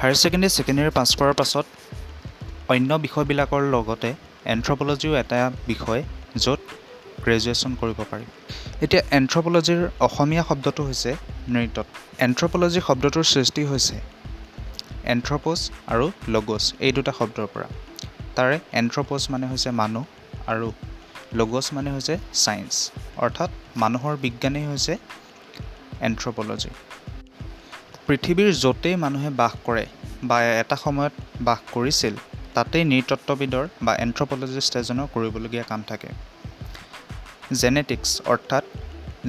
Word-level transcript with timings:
Higher 0.00 0.18
secondary 0.22 0.52
second 0.56 0.78
year 0.80 0.94
pass 0.98 1.08
কৰাৰ 1.18 1.34
পাছত 1.40 1.66
অন্য 2.72 2.90
বিষয়বিলাকৰ 3.04 3.62
লগতে 3.74 4.10
এন্থ্ৰপলজিও 4.54 5.12
এটা 5.22 5.38
বিষয় 5.70 6.00
য'ত 6.44 6.60
গ্ৰেজুৱেশ্যন 7.24 7.72
কৰিব 7.80 7.98
পাৰি। 8.10 8.26
এতিয়া 8.84 9.02
এন্থ্ৰপলজিৰ 9.18 9.80
অসমীয়া 10.06 10.44
শব্দটো 10.48 10.82
হৈছে 10.88 11.10
নৃতত 11.54 11.86
এন্থ্ৰপলজি 12.26 12.80
শব্দটোৰ 12.88 13.24
সৃষ্টি 13.34 13.62
হৈছে 13.70 13.96
এন্থ্ৰপ'জ 15.14 15.58
আৰু 15.92 16.06
লগ'জ 16.34 16.62
এই 16.86 16.92
দুটা 16.96 17.12
শব্দৰ 17.18 17.46
পৰা। 17.54 17.68
তাৰে 18.36 18.56
এন্থ্ৰপ'জ 18.80 19.22
মানে 19.32 19.46
হৈছে 19.50 19.70
মানুহ 19.80 20.04
আৰু 20.52 20.68
লগ'জ 21.38 21.66
মানে 21.76 21.90
হৈছে 21.94 22.14
ছায়েন্স 22.42 22.74
অৰ্থাৎ 23.24 23.50
মানুহৰ 23.82 24.14
বিজ্ঞানেই 24.24 24.66
হৈছে 24.70 24.92
এন্থ্ৰপলজি 26.08 26.70
পৃথিৱীৰ 28.10 28.48
য'তেই 28.54 28.96
মানুহে 28.96 29.30
বাস 29.30 29.52
কৰে 29.66 29.82
বা 30.22 30.36
এটা 30.62 30.76
সময়ত 30.76 31.14
বাস 31.40 31.60
কৰিছিল 31.72 32.14
তাতেই 32.54 32.84
নৃতত্ত্ববিদৰ 32.84 33.66
বা 33.82 33.92
এন্থ্ৰপলজিষ্ট 33.96 34.72
এজনৰ 34.76 35.06
কৰিবলগীয়া 35.14 35.64
কাম 35.68 35.80
থাকে। 35.82 36.08
জেনেটিক্স 37.60 38.10
অৰ্থাৎ 38.26 38.64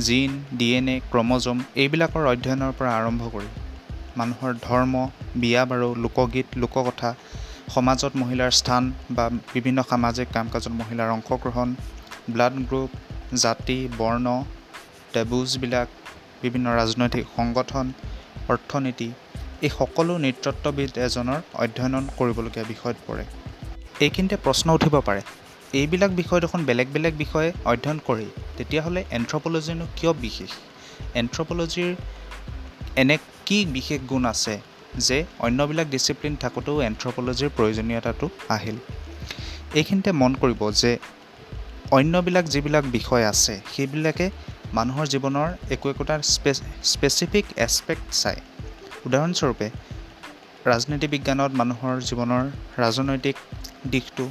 gene 0.06 0.32
D 0.58 0.70
N 0.78 0.88
A 0.90 0.96
chromosome 1.12 1.58
এইবিলাকৰ 1.76 2.24
অধ্যয়নৰ 2.34 2.72
পৰা 2.80 2.92
আৰম্ভ 3.00 3.22
কৰি 3.34 3.50
মানুহৰ 4.18 4.52
ধৰ্ম 4.68 4.94
বিয়া 5.36 5.64
বাৰু 5.66 5.90
লোকগীত 5.96 6.48
লোককথা 6.58 7.10
সমাজত 7.76 8.12
মহিলাৰ 8.16 8.52
স্থান 8.52 8.84
বা 9.12 9.26
বিভিন্ন 9.54 9.80
সামাজিক 9.90 10.28
কাম 10.34 10.46
কাজত 10.54 10.74
মহিলাৰ 10.82 11.10
অংশগ্ৰহণ 11.18 11.76
ব্লাড 12.30 12.56
গ্ৰুপ 12.70 12.90
জাতি 13.44 13.78
বৰ্ণ 13.98 14.26
টেবুজবিলাক 15.14 15.88
বিভিন্ন 16.42 16.68
ৰাজনৈতিক 16.80 17.26
সংগঠন 17.36 17.88
অৰ্থনীতি 18.50 19.10
এই 19.66 19.70
সকলো 19.80 20.14
নৃতত্ত্ববিদ 20.18 20.92
এজনৰ 21.08 21.40
অধ্যয়ন 21.64 22.06
কৰিবলগীয়া 22.18 22.66
বিষয়ত 22.74 22.98
পৰে। 23.08 23.24
এইখিনিতে 24.06 24.36
প্ৰশ্ন 24.36 24.68
উঠিব 24.78 24.96
পাৰে 25.08 25.22
এইবিলাক 25.80 26.12
বিষয় 26.12 26.40
দেখোন 26.42 26.62
বেলেগ 26.66 26.88
বেলেগ 26.94 27.14
বিষয়ে 27.18 27.50
অধ্যয়ন 27.72 28.00
কৰি 28.08 28.28
তেতিয়াহ'লে 28.58 29.02
এন্থ্ৰপলজিনো 29.18 29.86
কিয় 29.98 30.14
বিশেষ? 30.26 30.52
এন্থ্ৰপলজিৰ 31.16 31.92
এনে 33.02 33.18
কি 33.46 33.66
বিশেষ 33.66 34.00
গুণ 34.10 34.26
আছে 34.26 34.56
যে 34.98 35.18
অন্যবিলাক 35.40 35.88
ডিচিপ্লিন 35.88 36.36
থাকোঁতেও 36.36 36.82
এন্থ্ৰপলজিৰ 36.82 37.50
প্ৰয়োজনীয়তাটো 37.58 38.26
আহিল? 38.50 38.78
এইখিনিতে 39.80 40.12
মন 40.12 40.32
কৰিব 40.42 40.62
যে 40.82 40.92
অন্যবিলাক 41.92 42.46
যিবিলাক 42.46 42.84
বিষয় 42.92 43.26
আছে 43.26 43.54
সেইবিলাকে 43.76 44.26
মানুহৰ 44.78 45.08
জীৱনৰ 45.14 45.50
একো 45.76 45.88
একোটা 45.94 46.16
স্পে 46.34 46.52
স্পেচিফিক 46.92 47.46
এছপেক্ট 47.66 48.06
চায় 48.22 48.40
উদাহৰণস্বৰূপে 49.08 49.68
ৰাজনীতি 50.72 51.08
বিজ্ঞানত 51.14 51.52
মানুহৰ 51.62 51.96
জীৱনৰ 52.10 52.44
ৰাজনৈতিক 52.84 53.36
দিশটো 53.94 54.26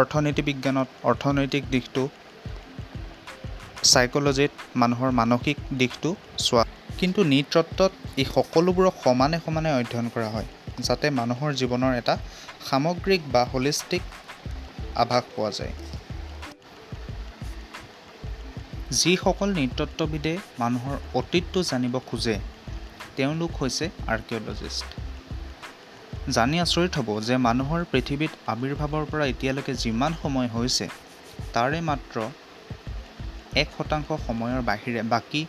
অৰ্থনীতি 0.00 0.42
বিজ্ঞানত 0.48 0.88
অৰ্থনৈতিক 1.10 1.62
দিশটো 1.74 2.02
চাইক'লজিত 3.92 4.52
মানুহৰ 4.82 5.10
মানসিক 5.20 5.56
দিশটো 5.80 6.10
চোৱা। 6.46 6.64
কিন্তু 7.00 7.20
নৃতত্ত্বত 7.32 7.92
এই 8.20 8.26
সকলোবোৰক 8.34 8.94
সমানে 9.04 9.38
সমানে 9.44 9.70
অধ্যয়ন 9.78 10.08
কৰা 10.14 10.28
হয় 10.34 10.48
যাতে 10.86 11.06
মানুহৰ 11.20 11.50
জীৱনৰ 11.60 11.92
এটা 12.00 12.14
সামগ্ৰিক 12.68 13.20
বা 13.34 13.42
হলিষ্টিক 13.52 14.02
আভাস 15.02 15.24
পোৱা 15.34 15.50
যায়। 15.58 15.74
যিসকল 18.90 19.48
নৃতত্ত্ববিদে 19.48 20.36
মানুহৰ 20.58 20.96
অতীতটো 21.14 21.62
জানিব 21.62 21.94
খোজে 22.06 22.38
তেওঁলোক 23.16 23.50
হৈছে 23.60 23.86
আৰ্কিঅ'লজিষ্ট। 24.06 24.88
জানি 26.30 26.56
আচৰিত 26.60 26.92
হ'ব 26.98 27.08
যে 27.28 27.36
মানুহৰ 27.36 27.80
পৃথিৱীত 27.92 28.32
আৱিৰ্ভাৱৰ 28.52 29.04
পৰা 29.10 29.24
এতিয়ালৈকে 29.26 29.74
যিমান 29.74 30.12
সময় 30.22 30.48
হৈছে 30.48 30.86
তাৰে 31.54 31.80
মাত্ৰ 31.80 32.16
এক 33.62 33.68
শতাংশ 33.78 34.08
সময়ৰ 34.26 34.60
বাহিৰে 34.62 35.02
বাকী 35.12 35.40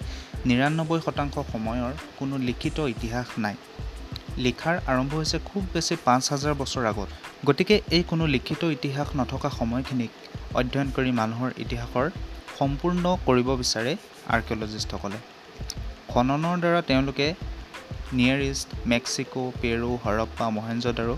নিৰান্নব্বৈ 0.50 1.00
শতাংশ 1.06 1.36
সময়ৰ 1.54 1.94
কোনো 2.19 2.36
লিখিত 2.38 2.78
ইতিহাস 2.96 3.28
নাই। 3.38 3.56
লিখাৰ 4.38 4.75
আৰম্ভ 4.92 5.12
হৈছে 5.14 5.38
খুব 5.50 5.64
বেছি 5.74 5.94
পাঁচ 6.08 6.24
হাজাৰ 6.31 6.54
বছৰ 6.54 6.86
আগত। 6.86 7.09
গতিকে 7.46 7.81
এই 7.92 8.04
কোনো 8.04 8.25
লিখিত 8.25 8.62
ইতিহাস 8.78 9.08
নথকা 9.19 9.50
সময়খিনিক 9.50 10.12
অধ্যয়ন 10.59 10.90
কৰি 10.96 11.12
মানুহৰ 11.12 11.50
ইতিহাসৰ 11.58 12.09
সম্পূৰ্ণ 12.57 13.03
কৰিব 13.28 13.47
বিচাৰে 13.62 13.94
আৰ্কিঅ'লজিষ্টসকলে। 14.35 15.18
খননৰ 16.12 16.56
দ্বাৰা 16.63 16.81
তেওঁলোকে 16.90 17.28
near 18.18 18.40
east 18.51 18.69
Mexico 18.91 19.41
Peru 19.62 19.90
Harappa 20.03 20.45
Mohenjodaro 20.57 21.16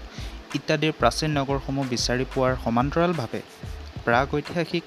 ইত্যাদিৰ 0.57 0.93
প্ৰাচীন 0.99 1.29
নগৰসমূহ 1.39 1.83
বিচাৰি 1.93 2.25
পোৱাৰ 2.33 2.53
সমান্তৰালভাৱে 2.63 3.41
প্ৰাগ 4.05 4.27
ঐতিহাসিক 4.37 4.85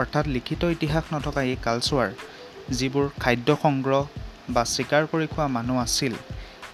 অৰ্থাৎ 0.00 0.24
লিখিত 0.34 0.62
ইতিহাস 0.76 1.04
নথকা 1.14 1.40
এই 1.50 1.56
কালচোৱাৰ 1.66 2.10
যিবোৰ 2.78 3.06
খাদ্য 3.22 3.48
সংগ্ৰহ 3.64 4.02
বা 4.54 4.62
চিকাৰ 4.74 5.02
কৰি 5.12 5.26
খোৱা 5.32 5.46
মানুহ 5.56 5.76
আছিল 5.86 6.14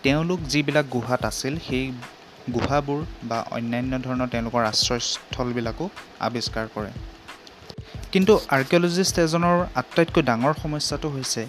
তেওঁলোক 0.04 0.40
যিবিলাক 0.52 0.86
গুহাত 0.94 1.22
আছিল 1.30 1.54
সেই 1.66 1.84
গুহাবোৰ 2.54 3.00
বা 3.30 3.38
অন্যান্য 3.56 3.92
ধৰণৰ 4.04 4.28
তেওঁলোকৰ 4.34 4.62
আশ্ৰয়স্থলবিলাকো 4.72 5.84
আৱিষ্কাৰ 6.26 6.66
কৰে। 6.74 6.92
কিন্তু 8.14 8.34
আৰ্কিঅ'লজিষ্ট 8.56 9.14
এজনৰ 9.26 9.56
আটাইতকৈ 9.80 10.22
ডাঙৰ 10.26 10.52
সমস্যাটো 10.62 11.08
হৈছে 11.14 11.42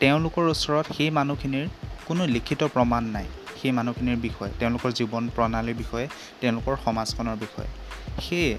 তেওঁলোকৰ 0.00 0.44
ওচৰত 0.52 0.86
সেই 0.96 1.10
মানুহখিনিৰ 1.18 1.66
কোনো 2.06 2.22
লিখিত 2.34 2.60
প্ৰমাণ 2.74 3.02
নাই 3.16 3.26
সেই 3.58 3.72
মানুহখিনিৰ 3.78 4.18
বিষয়ে 4.26 4.52
তেওঁলোকৰ 4.60 4.90
জীৱন 4.98 5.24
প্ৰণালীৰ 5.36 5.76
বিষয়ে 5.82 6.06
তেওঁলোকৰ 6.40 6.74
সমাজখনৰ 6.84 7.36
বিষয়ে। 7.44 7.70
সেয়ে 8.24 8.52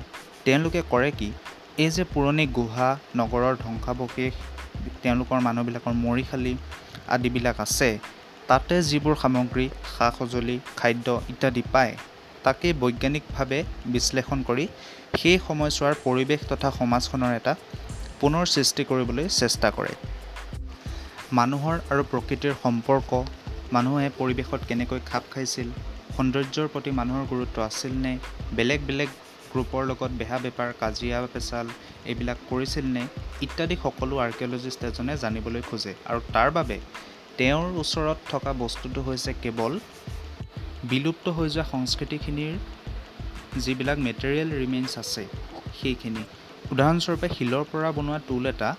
তেওঁলোকে 0.46 0.82
কৰে 0.94 1.10
কি 1.20 1.30
এই 1.84 1.90
যে 1.96 2.04
পুৰণি 2.14 2.46
গুহা 2.60 2.90
নগৰৰ 3.20 3.54
ধ্বংসাৱশেষ 3.66 4.34
তেওঁলোকৰ 5.04 5.40
মানুহবিলাকৰ 5.48 5.94
মৰিশালি 6.06 6.54
আদিবিলাক 7.16 7.58
আছে 7.66 7.90
তাতে 8.48 8.76
যিবোৰ 8.90 9.16
সামগ্ৰী 9.24 9.66
সা 9.94 10.08
সঁজুলি 10.18 10.58
খাদ্য 10.80 11.08
ইত্যাদি 11.32 11.64
পায় 11.74 11.94
তাকেই 12.44 12.74
বৈজ্ঞানিকভাৱে 12.82 13.60
বিশ্লেষণ 13.94 14.40
কৰি 14.50 14.66
সেই 15.22 15.38
সময়ছোৱাৰ 15.48 15.96
পৰিৱেশ 16.06 16.42
তথা 16.52 16.70
সমাজখনৰ 16.80 17.32
এটা 17.40 17.54
পুনৰ 18.22 18.46
সৃষ্টি 18.54 18.84
কৰিবলৈ 18.92 19.26
চেষ্টা 19.40 19.70
কৰে। 19.78 19.94
মানুহৰ 21.40 21.76
আৰু 21.92 22.04
প্ৰকৃতিৰ 22.12 22.54
সম্পৰ্ক 22.64 23.10
মানুহে 23.76 24.10
পৰিৱেশত 24.20 24.62
কেনেকৈ 24.70 25.00
খাপ 25.10 25.24
খাইছিল 25.34 25.68
সৌন্দৰ্যৰ 26.16 26.68
প্ৰতি 26.74 26.92
মানুহৰ 27.00 27.24
গুৰুত্ব 27.32 27.58
আছিল 27.70 27.94
নে 28.06 28.14
বেলেগ 28.58 28.80
বেলেগ 28.90 29.10
গ্ৰুপৰ 29.54 29.82
লগত 29.90 30.12
বেহা 30.20 30.38
বেপাৰ 30.46 30.70
কাজিয়া 30.82 31.18
পেচাল 31.34 31.68
এইবিলাক 32.10 32.38
কৰিছিল 32.50 32.86
নে 32.96 33.04
ইত্যাদি 33.46 33.76
সকলো 33.84 34.16
আৰ্কিঅ'লজিষ্ট 34.26 34.82
এজনে 34.92 35.14
জানিবলৈ 35.24 35.62
খোজে 35.70 35.94
আৰু 36.10 36.20
তাৰ 36.36 36.50
বাবে 36.58 36.78
তেওঁৰ 37.38 37.68
ওচৰত 37.84 38.18
থকা 38.32 38.52
বস্তুটো 38.64 39.00
হৈছে 39.08 39.32
কেৱল 39.44 39.74
বিলুপ্ত 40.92 41.26
হৈ 41.38 41.48
যোৱা 41.56 41.66
সংস্কৃতিখিনিৰ 41.74 42.56
যিবিলাক 43.64 43.98
মেটেৰিয়েল 44.08 44.50
ৰিমেইনছ 44.62 44.94
আছে 45.04 45.24
সেইখিনি। 45.80 46.24
উদাহৰণস্বৰূপে 46.74 47.28
শিলৰ 47.36 47.64
পৰা 47.72 47.90
বনোৱা 47.98 48.20
টুল 48.28 48.44
এটা 48.54 48.70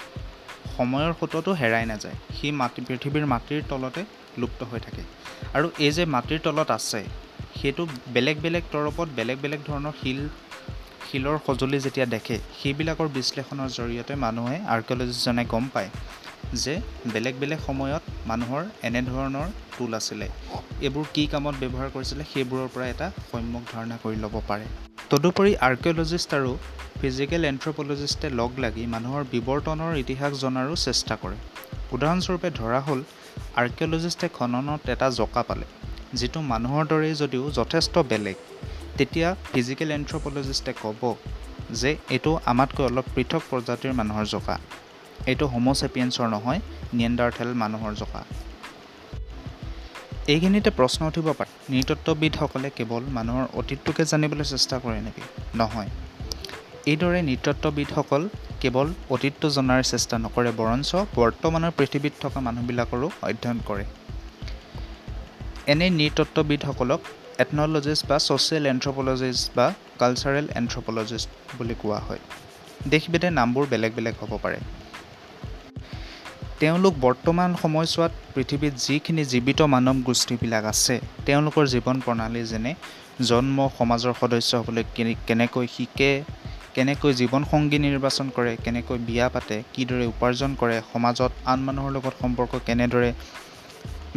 সময়ৰ 0.76 1.10
সোঁততো 1.18 1.50
হেৰাই 1.60 1.84
নাযায়। 1.92 2.16
সি 2.36 2.46
মাটি 2.60 2.80
পৃথিৱীৰ 2.88 3.24
মাটিৰ 3.32 3.60
তলতে 3.70 4.02
লুপ্ত 4.40 4.60
হৈ 4.70 4.80
থাকে। 4.86 5.02
আৰু 5.56 5.66
এই 5.86 5.92
যে 5.96 6.04
মাটিৰ 6.14 6.40
তলত 6.46 6.70
আছে 6.78 7.00
সেইটো 7.58 7.82
বেলেগ 8.14 8.36
বেলেগ 8.44 8.64
তৰপত 8.72 9.08
বেলেগ 9.18 9.38
বেলেগ 9.44 9.60
ধৰণৰ 9.68 9.94
শিল 10.00 10.20
শিলৰ 11.08 11.36
সঁজুলি 11.46 11.78
যেতিয়া 11.84 12.06
দেখে 12.14 12.36
সেইবিলাকৰ 12.58 13.08
বিশ্লেষণৰ 13.18 13.68
জৰিয়তে 13.78 14.14
মানুহে 14.24 14.56
আৰ্কিঅ'লজিষ্টজনে 14.74 15.44
গম 15.52 15.64
পায়। 15.74 15.90
যে 16.62 16.74
বেলেগ 17.12 17.34
বেলেগ 17.42 17.60
সময়ত 17.68 18.02
মানুহৰ 18.30 18.62
এনেধৰণৰ 18.88 19.48
টুল 19.76 19.92
আছিলে। 19.98 20.26
এইবোৰ 20.86 21.06
কি 21.14 21.24
কামত 21.32 21.54
ব্যৱহাৰ 21.62 21.88
কৰিছিলে 21.94 22.24
সেইবোৰৰ 22.32 22.68
পৰা 22.74 22.86
এটা 22.94 23.06
সম্যক 23.30 23.64
ধাৰণা 23.72 23.96
কৰি 24.02 24.16
ল'ব 24.24 24.34
পাৰে। 24.50 24.66
তদুপৰি 25.10 25.52
আৰ্কিঅ'লজিষ্ট 25.68 26.30
আৰু 26.38 26.52
ফিজিকেল 27.00 27.42
এন্থ্ৰপলজিষ্টে 27.52 28.28
লগ 28.40 28.50
লাগি 28.64 28.84
মানুহৰ 28.94 29.22
বিৱৰ্তনৰ 29.32 29.92
ইতিহাস 30.04 30.32
জনাৰো 30.44 30.74
চেষ্টা 30.86 31.14
কৰে। 31.22 31.36
উদাহৰণস্বৰূপে 31.94 32.48
ধৰা 32.60 32.80
হ'ল 32.86 33.00
আৰ্কিঅ'লজিষ্টে 33.60 34.26
খননত 34.36 34.82
এটা 34.94 35.08
জকা 35.20 35.42
পালে 35.48 35.66
যিটো 36.18 36.40
মানুহৰ 36.52 36.84
দৰেই 36.92 37.14
যদিও 37.22 37.44
যথেষ্ট 37.58 37.94
বেলেগ 38.10 38.36
তেতিয়া 38.98 39.28
ফিজিকেল 39.52 39.90
এন্থ্ৰপলজিষ্টে 39.98 40.72
ক'ব 40.82 41.02
যে 41.80 41.90
এইটো 42.14 42.32
আমাতকৈ 42.52 42.84
অলপ 42.90 43.06
পৃথক 43.14 43.42
প্ৰজাতিৰ 43.50 43.92
মানুহৰ 44.00 44.26
জকা। 44.34 44.56
এইটো 45.26 45.46
হোম'চেপিয়েন্সৰ 45.46 46.28
নহয় 46.28 46.60
নিয়েণ্ডাৰথেল 46.94 47.54
মানুহৰ 47.54 47.94
জকা 47.94 48.24
এইখিনিতে 50.28 50.70
প্ৰশ্ন 50.70 51.06
উঠিব 51.06 51.26
পাৰে 51.32 51.50
নৃতত্ত্ববিদসকলে 51.70 52.70
কেৱল 52.70 53.02
মানুহৰ 53.12 53.44
অতীতটোকে 53.54 54.04
জানিবলৈ 54.04 54.44
চেষ্টা 54.44 54.78
কৰে 54.78 55.00
নেকি? 55.00 55.22
নহয়। 55.54 55.88
এইদৰে 56.86 57.22
নৃতত্ত্ববিদসকল 57.22 58.28
কেৱল 58.60 58.88
অতীতটো 59.10 59.50
জনাৰ 59.50 59.82
চেষ্টা 59.82 60.18
নকৰে 60.18 60.50
বৰঞ্চ 60.56 60.90
বৰ্তমানৰ 61.14 61.70
পৃথিৱীত 61.76 62.12
থকা 62.20 62.40
মানুহবিলাকৰো 62.40 63.10
অধ্যয়ন 63.22 63.58
কৰে। 63.66 63.84
এনে 65.66 65.90
নৃতত্ত্ববিদসকলক 65.90 67.00
এথন'লজিষ্ট 67.38 68.06
বা 68.06 68.18
ছ'চিয়েল 68.18 68.66
এন্থ্ৰপ'লজিষ্ট 68.66 69.50
বা 69.56 69.66
কালচাৰেল 69.98 70.46
এন্থ্ৰপ'লজিষ্ট 70.54 71.58
বুলি 71.58 71.74
কোৱা 71.82 71.98
হয়। 71.98 72.18
দেশভেদে 72.88 73.28
নামবোৰ 73.30 73.64
বেলেগ 73.70 73.92
বেলেগ 73.94 74.14
হ'ব 74.20 74.38
পাৰে। 74.42 74.58
তেওঁলোক 76.60 76.94
বৰ্তমান 77.00 77.50
সময়ছোৱাত 77.62 78.12
পৃথিৱীত 78.34 78.74
যিখিনি 78.86 79.22
জীৱিত 79.32 79.60
মানৱ 79.74 79.98
গোষ্ঠীবিলাক 80.02 80.64
আছে 80.64 80.94
তেওঁলোকৰ 81.26 81.64
জীৱন 81.74 81.96
প্ৰণালী 82.06 82.42
যেনে 82.50 82.72
জন্ম 83.30 83.58
সমাজৰ 83.78 84.14
সদস্য 84.20 84.52
হ'বলৈ 84.58 84.84
কেনেকৈ 85.28 85.66
শিকে 85.76 86.10
কেনেকৈ 86.74 87.12
জীৱনসংগী 87.20 87.78
নিৰ্বাচন 87.86 88.26
কৰে 88.36 88.52
কেনেকৈ 88.64 88.98
বিয়া 89.08 89.26
পাতে 89.28 89.56
কিদৰে 89.74 90.06
উপাৰ্জন 90.06 90.50
কৰে 90.60 90.76
সমাজত 90.92 91.32
আন 91.52 91.58
মানুহৰ 91.68 91.90
লগত 91.96 92.14
সম্পৰ্ক 92.22 92.52
কেনেদৰে 92.66 93.10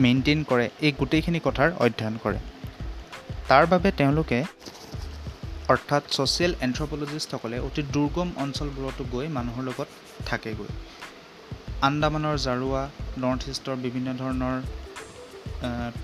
মেইনটেইন 0.04 0.40
কৰে 0.50 0.66
এই 0.86 0.92
গোটেইখিনি 0.92 1.40
কথাৰ 1.48 1.70
অধ্যয়ন 1.86 2.16
কৰে। 2.24 2.40
তাৰ 3.50 3.64
বাবে 3.66 3.90
তেওঁলোকে 4.00 4.40
অৰ্থাৎ 5.74 6.04
ছ'চিয়েল 6.16 6.54
এন্থ্ৰপ'লজিষ্টসকলে 6.62 7.58
অতি 7.60 7.82
দুৰ্গম 7.96 8.30
অঞ্চলবোৰতো 8.44 9.04
গৈ 9.14 9.28
মানুহৰ 9.38 9.64
লগত 9.70 9.90
থাকেগৈ। 10.26 10.70
আন্দামানৰ 11.78 12.38
জাৰুৱা 12.42 12.80
নৰ্থ 13.18 13.50
ইষ্টৰ 13.50 13.76
বিভিন্ন 13.82 14.14
ধৰণৰ 14.18 14.56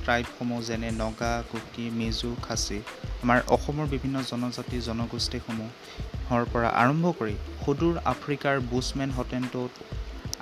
ট্ৰাইবসমূহ 0.01 0.59
যেনে 0.67 0.89
নগা 0.97 1.29
কুকি 1.51 1.85
মিজো 1.91 2.29
খাচী 2.41 2.77
আমাৰ 3.23 3.39
অসমৰ 3.55 3.87
বিভিন্ন 3.93 4.21
জনজাতি 4.31 4.81
জনগোষ্ঠীসমূহৰ 4.87 6.43
পৰা 6.53 6.69
আৰম্ভ 6.81 7.13
কৰি 7.19 7.35
সুদূৰ 7.63 7.95
আফ্ৰিকাৰ 8.05 8.61
বুছমেন 8.71 9.15
হটেনটোত 9.17 9.71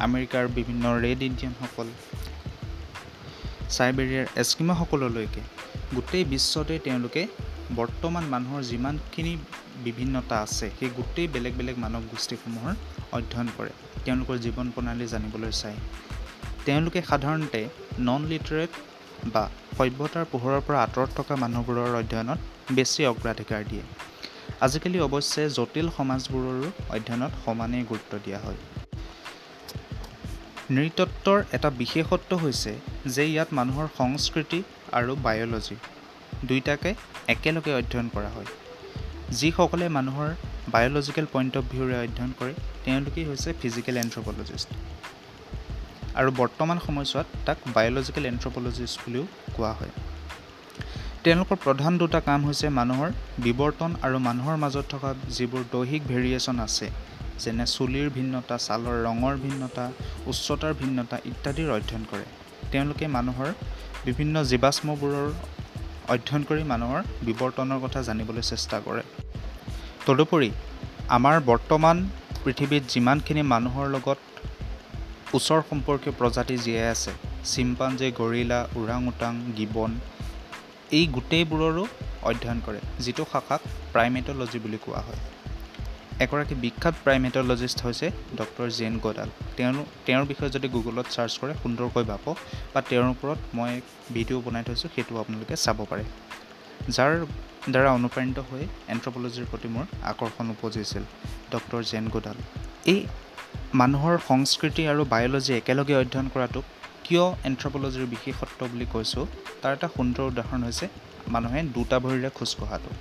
আমেৰিকাৰ 0.07 0.51
বিভিন্ন 0.57 0.83
ৰেড 1.03 1.19
ইণ্ডিয়ানসকল 1.29 1.87
চাইবেৰিয়াৰ 3.69 4.27
এস্কিমাসকললৈকে 4.37 5.41
গোটেই 5.95 6.25
বিশ্বতে 6.33 6.75
তেওঁলোকে 6.85 7.23
বৰ্তমান 7.75 8.23
মানুহৰ 8.29 8.61
যিমানখিনি 8.71 9.33
বিভিন্নতা 9.83 10.35
আছে 10.45 10.67
সেই 10.79 10.89
গোটেই 10.97 11.27
বেলেগ 11.27 11.53
বেলেগ 11.59 11.77
মানৱ 11.83 12.03
গোষ্ঠীসমূহৰ 12.11 12.73
অধ্যয়ন 13.17 13.47
কৰে 13.57 13.71
তেওঁলোকৰ 14.05 14.35
জীৱন 14.45 14.67
প্ৰণালী 14.75 15.05
জানিবলৈ 15.13 15.51
চায়। 15.61 15.77
তেওঁলোকে 16.65 17.01
সাধাৰণতে 17.09 17.61
নন 18.07 18.21
লিটাৰেট 18.31 18.71
বা 19.33 19.43
সভ্যতাৰ 19.77 20.25
পোহৰৰ 20.31 20.61
পৰা 20.67 20.79
আঁতৰত 20.85 21.09
থকা 21.17 21.35
মানুহবোৰৰ 21.35 21.95
অধ্যয়নত 22.01 22.39
বেছি 22.77 23.01
অগ্ৰাধিকাৰ 23.05 23.61
দিয়ে। 23.69 23.83
আজিকালি 24.61 24.99
অৱশ্যে 25.07 25.43
জটিল 25.49 25.87
সমাজবোৰৰো 25.97 26.67
অধ্যয়নত 26.95 27.33
সমানেই 27.45 27.83
গুৰুত্ব 27.89 28.13
দিয়া 28.25 28.39
হয়। 28.39 28.59
নৃতত্বৰ 30.71 31.43
এটা 31.51 31.69
বিশেষত্ব 31.81 32.31
হৈছে 32.35 32.71
যে 33.05 33.23
ইয়াত 33.27 33.49
মানুহৰ 33.53 33.87
সংস্কৃতি 33.97 34.59
আৰু 34.91 35.11
বায়'লজি 35.15 35.75
দুয়োটাকে 36.45 36.91
একেলগে 37.27 37.71
অধ্যয়ন 37.73 38.07
কৰা 38.13 38.29
হয়। 38.29 38.49
যিসকলে 39.39 39.85
মানুহৰ 39.97 40.29
বায়'লজিকেল 40.73 41.25
পইণ্ট 41.33 41.53
অফ 41.59 41.63
ভিউৰে 41.71 41.95
অধ্যয়ন 42.05 42.31
কৰে 42.39 42.53
তেওঁলোকেই 42.85 43.25
হৈছে 43.29 43.49
ফিজিকেল 43.61 43.95
এন্থ্ৰপ'লজিষ্ট 44.03 44.69
আৰু 46.19 46.29
বৰ্তমান 46.41 46.77
সময়ছোৱাত 46.85 47.27
তাক 47.47 47.57
বায়'লজিকেল 47.75 48.25
এন্থ্ৰপ'লজিষ্ট 48.31 48.97
বুলিও 49.03 49.25
কোৱা 49.55 49.71
হয়। 49.79 49.93
তেওঁলোকৰ 51.23 51.57
প্ৰধান 51.65 51.93
দুটা 52.01 52.19
কাম 52.27 52.39
হৈছে 52.47 52.67
মানুহৰ 52.79 53.09
বিৱৰ্তন 53.45 53.91
আৰু 54.05 54.17
মানুহৰ 54.27 54.55
মাজত 54.63 54.85
থকা 54.93 55.09
যিবোৰ 55.37 55.63
দৈহিক 55.75 56.01
ভেৰিয়েশ্যন 56.11 56.57
আছে 56.67 56.87
যেনে 57.43 57.65
চুলিৰ 57.75 58.07
ভিন্নতা 58.17 58.55
ছালৰ 58.65 58.97
ৰঙৰ 59.07 59.35
ভিন্নতা 59.45 59.85
উচ্চতাৰ 60.31 60.73
ভিন্নতা 60.81 61.15
ইত্যাদিৰ 61.31 61.69
অধ্যয়ন 61.77 62.03
কৰে। 62.11 62.25
তেওঁলোকে 62.71 63.05
মানুহৰ 63.17 63.49
বিভিন্ন 64.07 64.35
জীৱাশ্মবোৰৰ 64.51 65.29
অধ্যয়ন 66.13 66.43
কৰি 66.49 66.63
মানুহৰ 66.73 67.01
বিৱৰ্তনৰ 67.27 67.79
কথা 67.85 67.99
জানিবলৈ 68.07 68.43
চেষ্টা 68.51 68.77
কৰে। 68.87 69.03
তদুপৰি 70.05 70.49
আমাৰ 71.15 71.35
বৰ্তমান 71.49 71.97
পৃথিৱীত 72.43 72.83
যিমানখিনি 72.93 73.41
মানুহৰ 73.53 73.85
লগত 73.95 74.19
ওচৰ 75.37 75.59
সম্পৰ্কীয় 75.69 76.13
প্ৰজাতি 76.19 76.55
জীয়াই 76.63 76.87
আছে 76.95 77.11
চিম্পাঞ্জে 77.51 78.07
গৰিলা 78.19 78.59
ওৰাং 78.79 79.01
ওটাং 79.11 79.33
গিবন 79.57 79.91
এই 80.97 81.05
গোটেইবোৰৰো 81.15 81.83
অধ্যয়ন 82.29 82.59
কৰে 82.65 82.79
যিটো 83.03 83.23
শাখাক 83.33 83.61
প্ৰাইমেটলজি 83.93 84.59
বুলি 84.63 84.79
কোৱা 84.85 85.01
হয়। 85.07 85.21
এগৰাকী 86.23 86.55
বিখ্যাত 86.63 86.95
প্ৰাইমেটলজিষ্ট 87.05 87.77
হৈছে 87.85 88.07
ডক্টৰ 88.39 88.67
জেন 88.79 88.93
গডাল 89.05 89.29
তেওঁ 89.57 89.85
তেওঁৰ 90.05 90.25
বিষয়ে 90.31 90.51
যদি 90.55 90.67
গুগলত 90.75 91.07
ছাৰ্চ 91.15 91.33
কৰে 91.41 91.53
সুন্দৰকৈ 91.61 92.03
পাব 92.11 92.25
বা 92.73 92.79
তেওঁৰ 92.89 93.07
ওপৰত 93.13 93.39
মই 93.57 93.71
ভিডিঅ' 94.15 94.43
বনাই 94.45 94.63
থৈছোঁ 94.67 94.89
সেইটো 94.95 95.13
আপোনালোকে 95.23 95.55
চাব 95.65 95.79
পাৰে। 95.91 96.03
যাৰ 96.95 97.11
দ্বাৰা 97.69 97.89
অনুপ্ৰাণিত 97.93 98.39
হৈ 98.49 98.63
এন্থ্ৰপ'লজিৰ 98.93 99.45
প্ৰতি 99.51 99.69
মোৰ 99.73 99.85
আকৰ্ষণ 100.11 100.47
উপজিছিল 100.49 101.03
ডক্টৰ 101.51 101.81
জেন 101.89 102.05
গোডাল 102.09 102.37
এই 102.85 102.99
মানুহৰ 103.73 104.15
সংস্কৃতি 104.29 104.87
আৰু 104.87 105.01
বায়'লজি 105.05 105.51
একেলগে 105.53 105.95
অধ্যয়ন 105.95 106.27
কৰাটোক 106.33 106.63
কিয় 107.03 107.25
এন্থ্ৰপ'লজিৰ 107.49 108.05
বিশেষত্ব 108.05 108.59
বুলি 108.71 108.85
কৈছোঁ 108.93 109.25
তাৰ 109.61 109.73
এটা 109.73 109.87
সুন্দৰ 109.97 110.23
উদাহৰণ 110.31 110.61
হৈছে 110.63 110.85
মানুহে 111.27 111.61
দুটা 111.75 111.97
ভৰিৰে 111.99 112.29
খোজকঢ়াটো 112.37 112.91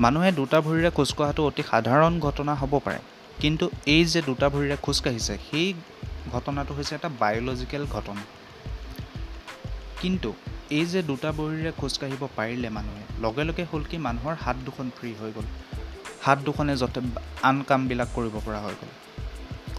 মানুহে 0.00 0.30
দুটা 0.32 0.58
ভৰিৰে 0.60 0.90
খোজকঢ়াটো 0.90 1.46
অতি 1.46 1.62
সাধাৰণ 1.70 2.12
ঘটনা 2.20 2.52
হ'ব 2.54 2.72
পাৰে 2.84 3.00
কিন্তু 3.40 3.64
এই 3.94 4.04
যে 4.04 4.20
দুটা 4.22 4.46
ভৰিৰে 4.48 4.76
খোজকাঢ়িছে 4.82 5.34
সেই 5.50 5.74
ঘটনাটো 6.32 6.72
হৈছে 6.74 6.94
এটা 6.94 7.08
বায়'লজিকেল 7.20 7.86
ঘটনা। 7.86 8.22
কিন্তু 10.00 10.32
এই 10.70 10.84
যে 10.84 11.00
দুটা 11.02 11.30
ভৰিৰে 11.32 11.72
খোজকাঢ়িব 11.80 12.22
পাৰিলে 12.36 12.68
মানুহে 12.70 13.02
লগে 13.20 13.44
লগে 13.44 13.64
হ'ল 13.72 13.82
কি 13.90 13.96
মানুহৰ 13.98 14.34
হাত 14.44 14.56
দুখন 14.56 14.90
ফ্ৰী 14.96 15.10
হৈ 15.20 15.30
গ'ল। 15.32 15.46
হাত 16.22 16.38
দুখনে 16.38 16.76
যথে 16.76 17.00
আন 17.42 17.62
কামবিলাক 17.62 18.08
কৰিব 18.14 18.34
পৰা 18.46 18.60
হৈ 18.60 18.74
গ'ল। 18.80 18.90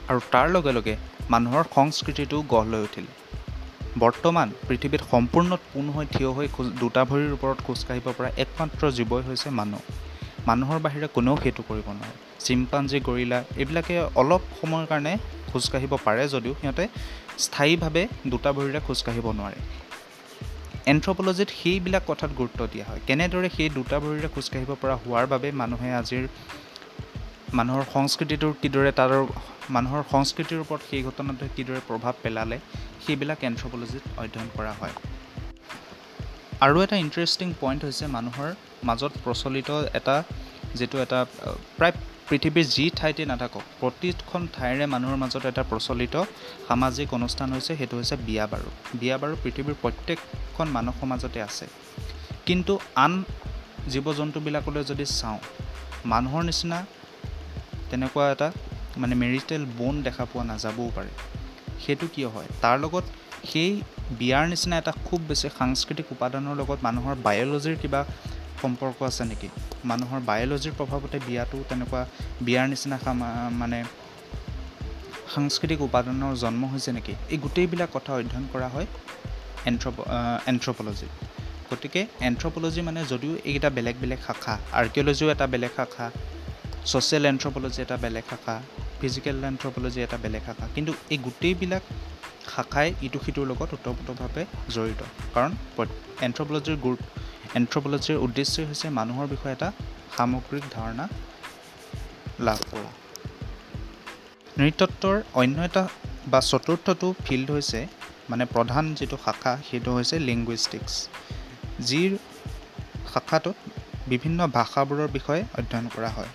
আৰু 0.10 0.20
তাৰ 0.32 0.48
লগে 0.50 0.72
লগে 0.72 0.96
মানুহৰ 1.30 1.64
সংস্কৃতিটো 1.76 2.38
গঢ় 2.50 2.68
লৈ 2.72 2.82
উঠিল। 2.84 3.06
বৰ্তমান 4.00 4.48
পৃথিৱীত 4.68 5.02
সম্পূৰ্ণ 5.12 5.52
পোন 5.74 5.86
হৈ 5.90 6.06
থিয় 6.06 6.30
হৈ 6.38 6.48
খোজ 6.56 6.68
দুটা 6.82 7.02
ভৰিৰ 7.10 7.32
ওপৰত 7.38 7.58
খোজকাঢ়িব 7.68 8.08
পৰা 8.18 8.30
একমাত্ৰ 8.44 8.84
জীৱই 8.98 9.22
হৈছে 9.28 9.50
মানুহ। 9.60 9.82
মানুহৰ 10.50 10.80
বাহিৰে 10.86 11.08
কোনেও 11.16 11.36
সেইটো 11.44 11.62
কৰিব 11.70 11.88
নোৱাৰে। 11.98 12.16
চিম্পাঞ্জী 12.46 13.00
গৰিলা 13.08 13.40
এইবিলাকে 13.62 13.96
অলপ 14.22 14.42
সময়ৰ 14.60 14.86
কাৰণে 14.92 15.14
খোজকাঢ়িব 15.52 15.94
পাৰে 16.06 16.24
যদিও 16.34 16.54
সিহঁতে 16.62 16.88
স্থায়ীভাৱে 17.46 18.04
দুটা 18.32 18.50
ভৰিৰে 18.58 18.80
খোজকাঢ়িব 18.88 19.28
নোৱাৰে। 19.40 19.60
এন্থ্ৰপ'লজিত 20.92 21.50
সেইবিলাক 21.62 22.04
কথাত 22.12 22.32
গুৰুত্ব 22.40 22.60
দিয়া 22.74 22.86
হয়। 22.90 23.02
কেনেদৰে 23.08 23.50
সেই 23.56 23.70
দুটা 23.78 23.98
ভৰিৰে 24.04 24.30
খোজকাঢ়িব 24.36 24.72
পৰা 24.82 24.96
হোৱাৰ 25.04 25.26
বাবে 25.34 25.48
মানুহে 25.62 25.90
আজিৰ 26.02 26.24
মানুহৰ 27.58 27.84
সংস্কৃতিটোৰ 27.96 28.54
কিদৰে 28.62 28.92
তাৰ 29.00 29.12
মানুহৰ 29.76 30.02
সংস্কৃতিৰ 30.14 30.60
ওপৰত 30.66 30.82
সেই 30.90 31.02
ঘটনাটোৱে 31.08 31.50
কিদৰে 31.58 31.82
প্ৰভাৱ 31.90 32.14
পেলালে 32.24 32.58
সেইবিলাক 33.04 33.40
এন্থ্ৰপ'লজিত 33.50 34.04
অধ্যয়ন 34.22 34.50
কৰা 34.58 34.74
হয়। 34.80 34.96
আৰু 36.66 36.78
এটা 36.86 36.96
ইণ্টাৰেষ্টিং 37.06 37.48
পইণ্ট 37.62 37.82
হৈছে 37.88 38.06
মানুহৰ 38.18 38.50
মাজত 38.90 39.14
প্ৰচলিত 39.26 39.70
এটা 40.00 40.16
যিটো 40.80 40.98
এটা 41.06 41.20
প্ৰায় 41.78 41.96
পৃথিৱীৰ 42.30 42.66
যি 42.66 42.86
ঠাইতে 42.96 43.26
নাথাকক 43.26 43.62
প্ৰতিখন 43.80 44.48
ঠাইৰে 44.56 44.86
মানুহৰ 44.86 45.16
মাজত 45.16 45.46
এটা 45.46 45.64
প্ৰচলিত 45.64 46.16
সামাজিক 46.68 47.14
অনুষ্ঠান 47.14 47.54
হৈছে 47.54 47.72
সেইটো 47.76 47.98
হৈছে 47.98 48.16
বিয়া 48.16 48.46
বাৰু। 48.48 48.70
বিয়া 48.94 49.18
বাৰু 49.18 49.36
পৃথিৱীৰ 49.44 49.76
প্ৰত্যেকখন 49.82 50.68
মানৱ 50.68 50.94
সমাজতে 51.02 51.42
আছে। 51.42 51.66
কিন্তু 52.46 52.80
আন 52.96 53.24
জীৱ 53.90 54.14
জন্তুবিলাকলৈ 54.14 54.84
যদি 54.84 55.06
চাওঁ 55.06 55.40
মানুহৰ 56.06 56.44
নিচিনা 56.44 56.86
তেনেকুৱা 57.90 58.32
এটা 58.32 58.52
মানে 58.98 59.16
মেৰিটেল 59.16 59.66
বন 59.78 60.04
দেখা 60.04 60.26
পোৱা 60.26 60.44
নাযাবও 60.44 60.92
পাৰে। 60.96 61.12
সেইটো 61.86 62.08
কিয় 62.16 62.28
হয়? 62.28 62.50
তাৰ 62.62 62.80
লগত 62.80 63.04
সেই 63.52 63.82
বিয়াৰ 64.20 64.46
নিচিনা 64.48 64.78
এটা 64.78 64.94
খুব 65.06 65.22
বেছি 65.28 65.48
সাংস্কৃতিক 65.60 66.08
উপাদানৰ 66.12 66.56
লগত 66.56 66.78
মানুহৰ 66.84 67.16
বায়'লজিৰ 67.24 67.76
কিবা 67.82 68.06
সম্পৰ্ক 68.62 68.98
আছে 69.10 69.24
নেকি? 69.32 69.48
মানুহৰ 69.90 70.20
বায়'লজিৰ 70.30 70.74
প্ৰভাৱতে 70.80 71.18
বিয়াটো 71.28 71.58
তেনেকুৱা 71.70 72.02
বিয়াৰ 72.46 72.66
নিচিনা 72.72 72.98
মানে 73.62 73.80
সাংস্কৃতিক 75.34 75.80
উপাদানৰ 75.88 76.34
জন্ম 76.44 76.62
হৈছে 76.74 76.92
নেকি? 76.98 77.14
এই 77.34 77.38
গোটেইবিলাক 77.46 77.90
কথা 77.96 78.12
অধ্যয়ন 78.20 78.46
কৰা 78.54 78.68
হয় 78.74 78.88
এন্থ্ৰপ 79.70 79.96
এন্থ্ৰপ'লজি 80.52 81.08
গতিকে 81.70 82.02
এন্থ্ৰপ'লজি 82.30 82.82
মানে 82.88 83.00
যদিও 83.12 83.34
এইকেইটা 83.48 83.70
বেলেগ 83.78 83.96
বেলেগ 84.04 84.20
শাখা 84.28 84.54
আৰ্কিঅ'লজিও 84.80 85.28
এটা 85.36 85.46
বেলেগ 85.54 85.72
শাখা 85.80 86.06
ছ'চিয়েল 86.90 87.24
এন্থ্ৰপ'লজি 87.32 87.80
এটা 87.86 87.98
বেলেগ 88.04 88.26
শাখা 88.32 88.56
ফিজিকেল 89.00 89.36
এন্থ্ৰপ'লজি 89.52 90.00
এটা 90.06 90.18
বেলেগ 90.24 90.44
শাখা 90.48 90.66
কিন্তু 90.76 90.92
এই 91.14 91.18
গোটেইবিলাক 91.26 91.84
শাখাই 92.54 92.88
ইটো 93.06 93.20
সিটোৰ 93.26 93.46
লগত 93.52 93.70
ওতপ্ৰোতভাৱে 93.78 94.44
জড়িত। 94.76 95.02
কাৰণ 95.36 95.52
এন্থ্ৰপ'লজিৰ 96.28 96.78
গুৰুত্ব 96.86 97.06
এন্থ্ৰপ'লজিৰ 97.60 98.18
উদ্দেশ্যই 98.26 98.66
হৈছে 98.70 98.88
মানুহৰ 99.00 99.28
বিষয়ে 99.34 99.56
এটা 99.58 99.70
সামগ্ৰিক 100.16 100.64
ধাৰণা 100.76 101.06
লাভ 102.48 102.60
কৰা। 102.72 102.92
নৃতত্বৰ 104.60 105.16
অন্য 105.42 105.58
এটা 105.68 105.84
বা 106.32 106.40
চতুৰ্থটো 106.52 107.08
ফিল্ড 107.26 107.48
হৈছে 107.56 107.80
মানে 108.30 108.44
প্ৰধান 108.54 108.86
যিটো 108.98 109.18
শাখা 109.26 109.52
সেইটো 109.68 109.92
হৈছে 109.98 110.16
লিংগুইষ্টিক্স 110.28 110.94
যিৰ 111.88 112.12
শাখাটোত 113.14 113.58
বিভিন্ন 114.12 114.40
ভাষাবোৰৰ 114.58 115.10
বিষয়ে 115.18 115.42
অধ্যয়ন 115.60 115.88
কৰা 115.96 116.10
হয়। 116.18 116.32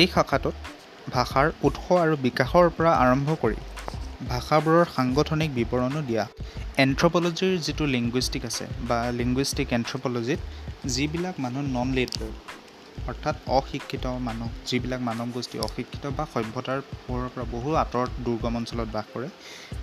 এই 0.00 0.06
শাখাটোত 0.14 0.56
ভাষাৰ 1.14 1.46
উৎস 1.66 1.86
আৰু 2.04 2.14
বিকাশৰ 2.26 2.66
পৰা 2.76 2.92
আৰম্ভ 3.04 3.28
কৰি 3.42 3.58
ভাষাবোৰৰ 4.26 4.84
সাংগঠনিক 4.96 5.50
বিৱৰণো 5.54 6.00
দিয়া। 6.02 6.24
এন্থ্ৰপলজিৰ 6.76 7.58
যিটো 7.58 7.84
লিংগুইষ্টিক 7.86 8.44
আছে 8.44 8.64
বা 8.88 8.98
লিংগুইষ্টিক 9.10 9.68
এন্থ্ৰপলজিত 9.72 10.40
যিবিলাক 10.94 11.34
মানুহ 11.40 11.62
নন 11.62 11.88
লিটাৰেট 11.92 12.34
অৰ্থাৎ 13.08 13.36
অশিক্ষিত 13.46 14.06
মানুহ 14.06 14.48
যিবিলাক 14.66 15.00
মানৱ 15.00 15.28
গোষ্ঠী 15.34 15.58
অশিক্ষিত 15.58 16.04
বা 16.06 16.24
সভ্যতাৰ 16.34 16.80
পোহৰৰ 17.06 17.28
পৰা 17.34 17.44
বহু 17.50 17.74
আঁতৰত 17.74 18.10
দুৰ্গম 18.24 18.56
অঞ্চলত 18.56 18.88
বাস 18.92 19.06
কৰে 19.14 19.28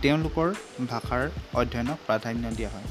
তেওঁলোকৰ 0.01 0.47
ভাষাৰ 0.89 1.23
অধ্যয়নক 1.53 1.97
প্ৰাধান্য 2.07 2.43
দিয়া 2.57 2.69
হয়। 2.69 2.87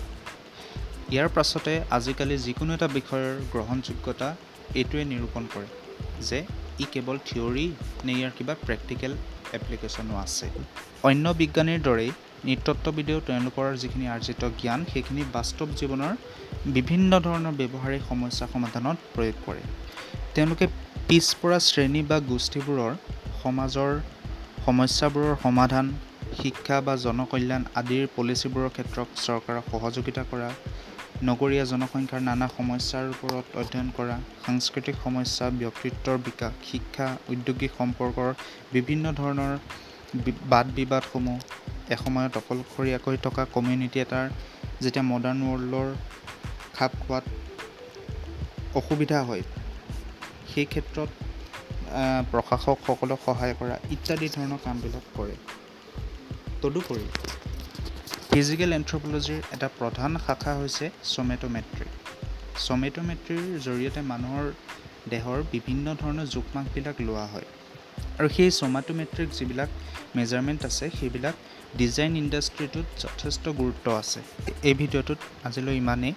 ইয়াৰ 1.10 1.28
পাছতে 1.28 1.72
আজিকালি 1.90 2.36
যিকোনো 2.38 2.74
এটা 2.74 2.88
বিষয়ৰ 2.88 3.32
গ্ৰহণযোগ্যতা 3.52 4.36
এইটোৱে 4.74 5.04
নিৰূপণ 5.04 5.42
কৰে 5.54 5.66
যে 6.20 6.38
ই 6.82 6.86
কেৱল 6.92 7.16
থিয়ৰী 7.28 7.66
নে 8.06 8.12
ইয়াৰ 8.18 8.32
কিবা 8.36 8.54
প্ৰেক্টিকেল 8.66 9.12
এপ্লিকেশ্যনো 9.56 10.14
আছে। 10.24 10.46
অন্য 11.08 11.24
বিজ্ঞানীৰ 11.40 11.80
দৰেই 11.88 12.10
নৃতত্ববিদেও 12.46 13.18
তেওঁলোকৰ 13.28 13.66
যিখিনি 13.82 14.06
আৰ্জিত 14.14 14.42
জ্ঞান 14.60 14.80
সেইখিনি 14.92 15.22
বাস্তৱ 15.36 15.68
জীৱনৰ 15.80 16.12
বিভিন্ন 16.76 17.10
ধৰণৰ 17.26 17.54
ব্যৱহাৰিক 17.60 18.02
সমস্যা 18.10 18.46
সমাধানত 18.54 18.98
প্ৰয়োগ 19.14 19.36
কৰে। 19.46 19.62
তেওঁলোকে 20.34 20.66
পিছপৰা 21.08 21.58
শ্ৰেণী 21.68 22.02
বা 22.10 22.18
গোষ্ঠীবোৰৰ 22.30 22.92
সমাজৰ 23.42 23.92
সমস্যাবোৰৰ 24.66 25.34
সমাধান 25.44 25.86
শিক্ষা 26.40 26.76
বা 26.86 26.94
জনকল্যাণ 27.06 27.62
আদিৰ 27.80 28.04
পলিচিবোৰৰ 28.16 28.70
ক্ষেত্ৰত 28.76 29.08
চৰকাৰক 29.26 29.64
সহযোগিতা 29.72 30.22
কৰা 30.30 30.48
নগৰীয়া 31.22 31.64
জনসংখ্যাৰ 31.64 32.22
নানা 32.28 32.46
সমস্যাৰ 32.58 33.04
ওপৰত 33.14 33.46
অধ্যয়ন 33.60 33.90
কৰা 33.96 34.16
সাংস্কৃতিক 34.46 34.96
সমস্যা 35.04 35.46
ব্যক্তিত্বৰ 35.60 36.16
বিকাশ 36.18 36.52
শিক্ষা 36.70 37.06
ঔদ্যোগিক 37.32 37.72
সম্পৰ্কৰ 37.78 38.30
বিভিন্ন 38.72 39.04
ধৰণৰ 39.20 39.52
বাদ 40.52 40.66
বিবাদসমূহ 40.78 41.36
এসময়ত 41.94 42.34
অকলশৰীয়াকৈ 42.42 43.16
থকা 43.26 43.42
কমিউনিটি 43.54 43.98
এটাৰ 44.00 44.26
যেতিয়া 44.82 45.04
মডাৰ্ণ 45.12 45.40
ৱৰ্ল্ডৰ 45.50 45.88
খাপ 46.76 46.92
খোৱাত 47.02 47.24
অসুবিধা 48.74 49.18
হয় 49.28 49.44
সেই 50.50 50.66
ক্ষেত্ৰত 50.72 51.10
প্ৰশাসকসকলক 52.30 53.20
সহায় 53.26 53.54
কৰা 53.60 53.76
ইত্যাদি 53.94 54.26
ধৰণৰ 54.36 54.60
কামবিলাক 54.64 55.04
কৰে। 55.16 55.34
তদুপৰি 56.62 57.06
ফিজিকেল 58.34 58.72
এন্থ্ৰপলজিৰ 58.76 59.42
এটা 59.54 59.66
প্ৰধান 59.78 60.16
শাখা 60.26 60.52
হৈছে 60.60 60.86
চমেটোমেট্ৰি 61.14 61.84
চমেটোমেট্ৰিৰ 62.66 63.44
জৰিয়তে 63.66 64.00
মানুহৰ 64.12 64.46
দেহৰ 65.12 65.38
বিভিন্ন 65.52 65.86
ধৰণৰ 66.00 66.26
জোখমাখবিলাক 66.34 66.96
লোৱা 67.08 67.26
হয়। 67.32 67.46
আৰু 68.18 68.28
সেই 68.36 68.50
চমাটোমেট্ৰিক 68.60 69.28
যিবিলাক 69.38 69.70
মেজাৰমেণ্ট 70.18 70.60
আছে 70.70 70.86
সেইবিলাক 70.98 71.36
ডিজাইন 71.80 72.12
ইণ্ডাষ্ট্ৰিটোত 72.22 72.86
যথেষ্ট 73.04 73.44
গুৰুত্ব 73.60 73.86
আছে। 74.02 74.20
এই 74.68 74.74
ভিডিঅ'টোত 74.80 75.20
আজিলৈ 75.48 75.76
ইমানেই। 75.82 76.14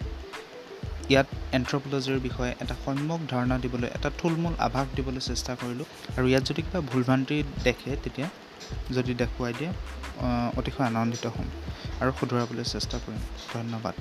ইয়াত 1.12 1.30
এন্থ্ৰপলজিৰ 1.58 2.20
বিষয়ে 2.28 2.52
এটা 2.64 2.76
সম্যক 2.86 3.22
ধাৰণা 3.34 3.58
দিবলৈ 3.64 3.90
এটা 3.98 4.10
থুলমূল 4.20 4.54
আভাস 4.68 4.88
দিবলৈ 4.98 5.22
চেষ্টা 5.30 5.52
কৰিলোঁ। 5.62 5.88
আৰু 6.18 6.26
ইয়াত 6.32 6.44
যদি 6.50 6.62
কিবা 6.66 6.80
ভুল 6.90 7.02
ভ্ৰান্তি 7.10 7.38
দেখে 7.68 7.92
তেতিয়া 8.04 8.28
যদি 8.98 9.12
দেখুৱাই 9.22 9.54
দিয়ে 9.60 9.72
অতিশয় 10.60 10.88
আনন্দিত 10.92 11.26
হ'ম। 11.36 11.50
আৰু 11.98 12.12
শুধৰাবলৈ 12.20 12.70
চেষ্টা 12.70 13.02
কৰিম। 13.06 13.24
ধন্যবাদ। 13.48 13.96